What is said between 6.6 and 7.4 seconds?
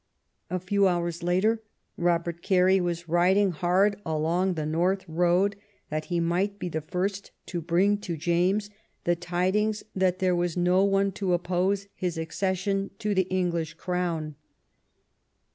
the first